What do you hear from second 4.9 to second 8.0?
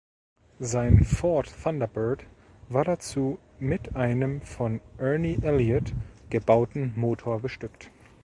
Ernie Elliott gebauten Motor bestückt.